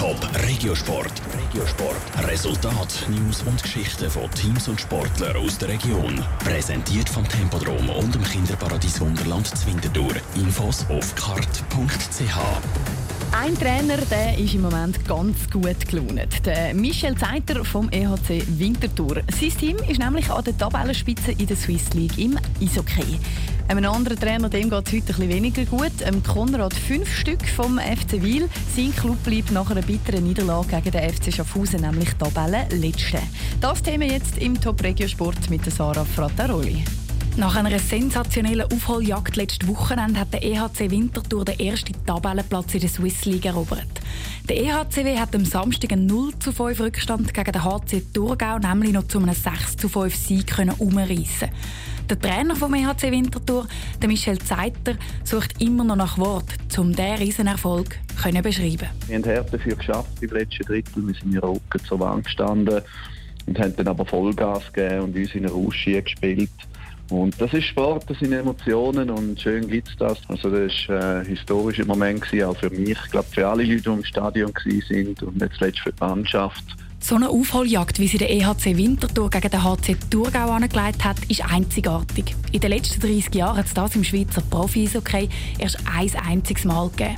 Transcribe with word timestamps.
Top 0.00 0.16
Regiosport. 0.48 1.12
Regiosport. 1.38 2.26
Resultat, 2.26 3.06
News 3.10 3.42
und 3.42 3.62
Geschichten 3.62 4.08
von 4.08 4.30
Teams 4.30 4.66
und 4.66 4.80
Sportlern 4.80 5.36
aus 5.36 5.58
der 5.58 5.68
Region. 5.68 6.24
Präsentiert 6.38 7.06
vom 7.06 7.28
Tempodrom 7.28 7.86
und 7.90 8.14
dem 8.14 8.24
Kinderparadies 8.24 8.98
Wunderland 9.02 9.46
Zwintertour. 9.48 10.14
Infos 10.36 10.86
auf 10.88 11.14
kart.ch. 11.14 12.99
Ein 13.32 13.54
Trainer 13.56 13.96
der 14.10 14.36
ist 14.38 14.54
im 14.54 14.62
Moment 14.62 15.06
ganz 15.06 15.48
gut 15.50 15.88
gelaunt. 15.88 16.44
Der 16.44 16.74
Michel 16.74 17.16
Zeiter 17.16 17.64
vom 17.64 17.88
EHC 17.90 18.42
Winterthur. 18.58 19.22
Sein 19.30 19.50
Team 19.50 19.76
ist 19.88 20.00
nämlich 20.00 20.28
an 20.30 20.42
der 20.42 20.58
Tabellenspitze 20.58 21.32
in 21.32 21.46
der 21.46 21.56
Swiss 21.56 21.92
League 21.94 22.18
im 22.18 22.36
Eishockey. 22.60 23.18
Einem 23.68 23.84
anderen 23.84 24.18
Trainer 24.18 24.50
geht 24.50 24.64
es 24.64 24.72
heute 24.72 25.00
bisschen 25.00 25.28
weniger 25.28 25.64
gut. 25.64 25.92
Ähm, 26.04 26.22
Konrad 26.24 26.74
fünf 26.74 27.16
Stück 27.16 27.46
vom 27.46 27.78
FC 27.78 28.20
Wiel. 28.20 28.48
Sein 28.74 28.94
Club 28.96 29.22
bleibt 29.22 29.52
nach 29.52 29.70
einer 29.70 29.82
bitteren 29.82 30.24
Niederlage 30.24 30.80
gegen 30.82 30.90
den 30.90 31.10
FC 31.10 31.32
Schaffhausen 31.32 31.82
nämlich 31.82 32.12
Tabellenletzte. 32.14 33.20
Das 33.60 33.80
Thema 33.80 34.06
jetzt 34.06 34.38
im 34.38 34.60
Top 34.60 34.82
Regio 34.82 35.06
Sport 35.06 35.48
mit 35.50 35.64
Sarah 35.70 36.04
Frattaroli. 36.04 36.84
Nach 37.36 37.54
einer 37.56 37.78
sensationellen 37.78 38.70
Aufholjagd 38.72 39.36
letztes 39.36 39.68
Wochenende 39.68 40.20
hat 40.20 40.32
der 40.32 40.42
EHC 40.42 40.90
Winterthur 40.90 41.44
den 41.44 41.58
ersten 41.58 41.94
Tabellenplatz 42.04 42.74
in 42.74 42.80
der 42.80 42.88
Swiss 42.88 43.24
League 43.24 43.46
erobert. 43.46 44.00
Der 44.48 44.56
EHCW 44.56 45.16
hat 45.16 45.34
am 45.34 45.44
Samstag 45.44 45.92
einen 45.92 46.06
0 46.06 46.38
zu 46.38 46.52
5 46.52 46.80
Rückstand 46.80 47.32
gegen 47.32 47.52
den 47.52 47.64
HC 47.64 48.02
Thurgau 48.12 48.58
nämlich 48.58 48.92
noch 48.92 49.06
zu 49.06 49.18
einem 49.18 49.34
6 49.34 49.76
zu 49.76 49.88
5 49.88 50.14
Sieg 50.14 50.52
umreißen 50.78 51.48
Der 52.08 52.18
Trainer 52.18 52.56
vom 52.56 52.74
EHC 52.74 53.10
Winterthur, 53.10 53.68
der 54.02 54.08
Michel 54.08 54.38
Zeiter, 54.38 54.96
sucht 55.24 55.62
immer 55.62 55.84
noch 55.84 55.96
nach 55.96 56.18
Wort, 56.18 56.52
um 56.76 56.94
diesen 56.94 57.14
Riesenerfolg 57.14 57.96
zu 58.20 58.42
beschreiben. 58.42 58.88
Wir 59.06 59.16
haben 59.16 59.24
hart 59.24 59.54
dafür 59.54 59.76
geschafft 59.76 60.20
im 60.20 60.30
letzten 60.30 60.64
Drittel. 60.64 61.06
Wir 61.06 61.14
sind 61.14 61.32
in 61.32 61.38
Rücken 61.38 61.84
zur 61.86 62.00
Wand 62.00 62.24
gestanden 62.24 62.82
und 63.46 63.58
haben 63.58 63.76
dann 63.76 63.88
aber 63.88 64.04
Vollgas 64.04 64.72
gegeben 64.72 65.04
und 65.04 65.16
uns 65.16 65.34
in 65.34 65.46
eine 65.46 65.52
Rausch 65.52 65.84
gespielt. 65.84 66.50
Und 67.10 67.40
das 67.40 67.52
ist 67.52 67.64
Sport, 67.64 68.08
das 68.08 68.18
sind 68.20 68.32
Emotionen 68.32 69.10
und 69.10 69.40
schön 69.40 69.68
gibt 69.68 69.88
es 69.88 69.96
das. 69.96 70.18
Also 70.28 70.48
das 70.48 70.72
war 70.88 71.16
ein 71.16 71.26
historischer 71.26 71.84
Moment, 71.84 72.22
gewesen, 72.22 72.44
auch 72.44 72.56
für 72.56 72.70
mich, 72.70 72.90
ich 72.90 73.10
glaube 73.10 73.26
für 73.32 73.48
alle 73.48 73.64
Leute, 73.64 73.82
die 73.82 73.88
im 73.88 74.04
Stadion 74.04 74.52
waren 74.54 75.14
und 75.26 75.40
nicht 75.40 75.54
zuletzt 75.54 75.80
für 75.80 75.92
die 75.92 76.00
Mannschaft. 76.00 76.64
So 77.02 77.16
eine 77.16 77.30
Aufholjagd, 77.30 77.98
wie 77.98 78.06
sie 78.06 78.18
der 78.18 78.30
EHC 78.30 78.76
Winterthur 78.76 79.30
gegen 79.30 79.50
den 79.50 79.64
HC 79.64 79.96
Thurgau 80.10 80.50
angelegt 80.50 81.02
hat, 81.02 81.16
ist 81.28 81.42
einzigartig. 81.50 82.36
In 82.52 82.60
den 82.60 82.70
letzten 82.70 83.00
30 83.00 83.34
Jahren 83.34 83.56
hat 83.56 83.66
es 83.66 83.74
das 83.74 83.96
im 83.96 84.04
Schweizer 84.04 84.42
Profi-Eishockey 84.42 85.28
erst 85.58 85.78
ein 85.92 86.10
einziges 86.28 86.64
Mal 86.64 86.90
gegeben. 86.90 87.16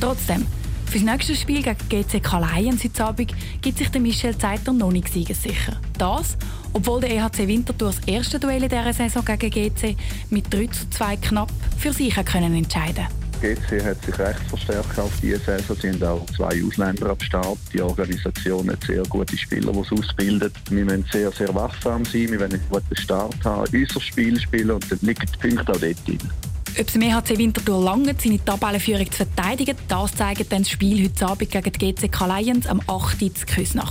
Trotzdem, 0.00 0.46
für 0.92 0.98
das 0.98 1.10
nächste 1.10 1.34
Spiel 1.34 1.62
gegen 1.62 1.88
GCK 1.88 2.32
Lions 2.54 2.84
heute 2.84 3.04
Abend 3.04 3.34
gibt 3.62 3.78
sich 3.78 3.88
der 3.88 4.00
Michel 4.00 4.36
Zeiter 4.36 4.74
noch 4.74 4.92
nicht 4.92 5.08
sicher. 5.08 5.80
Das, 5.96 6.36
obwohl 6.74 7.00
der 7.00 7.12
EHC 7.12 7.48
Winterthur 7.48 7.92
das 7.92 8.00
erste 8.06 8.38
Duell 8.38 8.62
in 8.62 8.68
dieser 8.68 8.92
Saison 8.92 9.24
gegen 9.24 9.50
GC 9.50 9.96
mit 10.28 10.52
3 10.52 10.66
zu 10.66 10.90
2 10.90 11.16
knapp 11.16 11.50
für 11.78 11.94
sich 11.94 12.14
können 12.26 12.54
entscheiden 12.54 13.06
GC 13.40 13.82
hat 13.82 14.04
sich 14.04 14.18
recht 14.18 14.40
verstärkt 14.48 14.98
auf 14.98 15.10
diese 15.20 15.38
Saison. 15.38 15.76
Sie 15.80 15.88
haben 15.88 16.20
auch 16.20 16.26
zwei 16.26 16.62
Ausländer 16.62 17.10
am 17.10 17.20
Start. 17.20 17.58
Die 17.72 17.80
Organisation 17.80 18.70
hat 18.70 18.84
sehr 18.84 19.02
gute 19.04 19.36
Spieler, 19.36 19.72
die 19.72 19.82
sie 19.82 19.94
ausbildet. 19.94 20.52
Wir 20.70 20.84
müssen 20.84 21.06
sehr, 21.10 21.32
sehr 21.32 21.52
wachsam 21.54 22.04
sein. 22.04 22.30
Wir 22.30 22.38
wollen 22.38 22.52
einen 22.52 22.62
guten 22.70 22.96
Start 22.96 23.34
haben, 23.44 23.66
unser 23.72 24.00
Spiel 24.00 24.38
spielen 24.38 24.70
und 24.70 24.92
dann 24.92 24.98
liegen 25.00 25.26
die 25.26 25.48
Punkte 25.48 25.72
auch 25.72 25.80
dort 25.80 26.06
drin. 26.06 26.51
Ob 26.78 26.88
es 26.88 26.94
im 26.94 27.02
EHC 27.02 27.36
Winterthur 27.36 27.84
lange 27.84 28.14
seine 28.18 28.42
Tabellenführung 28.42 29.10
zu 29.10 29.26
verteidigen, 29.26 29.76
das 29.88 30.14
zeigt 30.14 30.50
dann 30.50 30.62
das 30.62 30.70
Spiel 30.70 31.04
heute 31.04 31.26
Abend 31.26 31.50
gegen 31.50 31.70
die 31.70 31.92
GCK 31.92 32.20
Lions 32.26 32.66
am 32.66 32.80
8. 32.86 33.22
Uhr. 33.22 33.82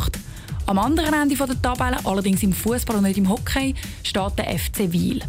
Am 0.65 0.79
anderen 0.79 1.13
Ende 1.13 1.35
der 1.35 1.61
Tabelle, 1.61 1.97
allerdings 2.03 2.41
im 2.41 2.53
Fußball 2.53 2.95
und 2.95 3.03
nicht 3.03 3.19
im 3.19 3.29
Hockey, 3.29 3.75
steht 4.01 4.37
der 4.39 4.57
FC 4.57 4.91
Wiel. 4.91 5.21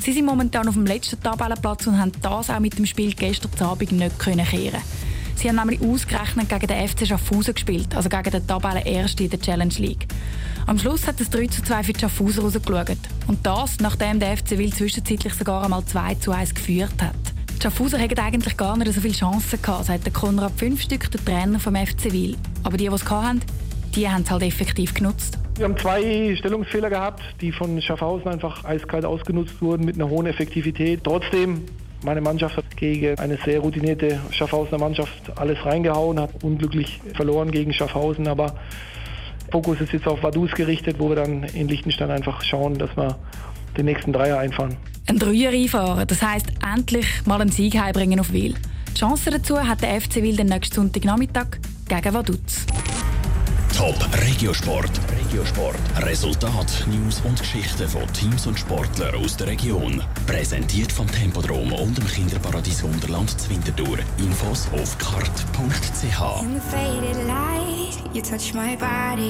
Sie 0.00 0.12
sind 0.12 0.26
momentan 0.26 0.68
auf 0.68 0.74
dem 0.74 0.84
letzten 0.84 1.20
Tabellenplatz 1.22 1.86
und 1.86 1.98
haben 1.98 2.12
das 2.20 2.50
auch 2.50 2.60
mit 2.60 2.76
dem 2.76 2.84
Spiel 2.84 3.14
gestern 3.14 3.50
Abend 3.66 3.92
nicht 3.92 4.18
können 4.18 4.46
kehren. 4.46 4.82
Sie 5.38 5.48
haben 5.48 5.54
nämlich 5.54 5.80
ausgerechnet 5.80 6.48
gegen 6.48 6.66
den 6.66 6.88
FC 6.88 7.06
Schaffhausen 7.06 7.54
gespielt, 7.54 7.94
also 7.94 8.08
gegen 8.08 8.28
den 8.28 8.44
Tabellenersten 8.44 9.26
in 9.26 9.30
der 9.30 9.40
Challenge 9.40 9.74
League. 9.78 10.08
Am 10.66 10.80
Schluss 10.80 11.06
hat 11.06 11.20
es 11.20 11.30
3 11.30 11.46
zu 11.46 11.62
2 11.62 11.84
für 11.84 11.92
die 11.92 12.00
Schaffhauser 12.00 12.42
rausgeschaut. 12.42 12.98
Und 13.28 13.46
das, 13.46 13.78
nachdem 13.78 14.18
der 14.18 14.36
FC 14.36 14.58
Wiel 14.58 14.72
zwischenzeitlich 14.72 15.34
sogar 15.34 15.62
einmal 15.62 15.84
2 15.84 16.16
zu 16.16 16.32
1 16.32 16.56
geführt 16.56 17.00
hat. 17.00 17.14
Die 17.56 17.62
Schaffhauser 17.62 18.00
hatten 18.00 18.18
eigentlich 18.18 18.56
gar 18.56 18.76
nicht 18.76 18.92
so 18.92 19.00
viele 19.00 19.14
Chancen 19.14 19.62
gehabt, 19.62 19.84
sagt 19.84 20.06
der 20.06 20.12
Konrad 20.12 20.50
Fünfstück, 20.56 21.08
der 21.08 21.24
Trainer 21.24 21.60
vom 21.60 21.76
FC 21.76 22.12
Wiel. 22.12 22.36
Aber 22.64 22.76
die, 22.76 22.88
die 22.88 22.92
es 22.92 23.08
hatten, 23.08 23.40
die 23.94 24.08
haben 24.08 24.22
es 24.22 24.30
halt 24.32 24.42
effektiv 24.42 24.92
genutzt. 24.92 25.38
Wir 25.54 25.66
haben 25.66 25.78
zwei 25.78 26.34
Stellungsfehler 26.36 26.90
gehabt, 26.90 27.22
die 27.40 27.52
von 27.52 27.80
Schaffhausen 27.80 28.26
einfach 28.26 28.64
eiskalt 28.64 29.04
ausgenutzt 29.04 29.62
wurden 29.62 29.84
mit 29.84 29.94
einer 29.94 30.10
hohen 30.10 30.26
Effektivität. 30.26 31.04
Trotzdem 31.04 31.62
meine 32.02 32.20
Mannschaft 32.20 32.56
hat 32.56 32.76
gegen 32.76 33.18
eine 33.18 33.38
sehr 33.44 33.60
routinierte 33.60 34.20
Schaffhausener 34.30 34.78
Mannschaft 34.78 35.36
alles 35.36 35.58
reingehauen, 35.64 36.20
hat 36.20 36.42
unglücklich 36.42 37.00
verloren 37.14 37.50
gegen 37.50 37.72
Schaffhausen, 37.72 38.28
aber 38.28 38.54
Fokus 39.50 39.80
ist 39.80 39.92
jetzt 39.92 40.06
auf 40.06 40.22
Vaduz 40.22 40.52
gerichtet, 40.52 40.96
wo 40.98 41.08
wir 41.08 41.16
dann 41.16 41.44
in 41.44 41.68
Liechtenstein 41.68 42.10
einfach 42.10 42.42
schauen, 42.42 42.78
dass 42.78 42.94
wir 42.96 43.18
den 43.76 43.86
nächsten 43.86 44.12
Dreier 44.12 44.38
einfahren. 44.38 44.76
Ein 45.08 45.18
Dreier 45.18 45.50
einfahren, 45.50 46.06
das 46.06 46.22
heisst 46.22 46.52
endlich 46.74 47.06
mal 47.24 47.40
einen 47.40 47.50
Sieg 47.50 47.78
heimbringen 47.78 48.20
auf 48.20 48.32
Wil. 48.32 48.54
Die 48.90 49.00
Chance 49.00 49.30
dazu 49.30 49.58
hat 49.58 49.82
der 49.82 50.00
FC 50.00 50.16
Wil 50.16 50.36
den 50.36 50.48
nächsten 50.48 50.74
Sonntagnachmittag 50.74 51.58
gegen 51.88 52.14
Vaduz. 52.14 52.66
Top 53.78 53.94
Regiosport. 54.26 54.90
Regiosport. 55.16 55.78
Resultat, 55.98 56.84
News 56.88 57.20
und 57.20 57.38
Geschichten 57.38 57.88
von 57.88 58.12
Teams 58.12 58.44
und 58.48 58.58
Sportlern 58.58 59.14
aus 59.14 59.36
der 59.36 59.46
Region. 59.46 60.02
Präsentiert 60.26 60.90
vom 60.90 61.06
Tempodrom 61.06 61.72
und 61.72 61.96
dem 61.96 62.04
Kinderparadies 62.08 62.82
Wunderland 62.82 63.30
Zwintertour. 63.40 63.98
Infos 64.18 64.66
auf 64.72 64.98
kart.ch. 64.98 66.18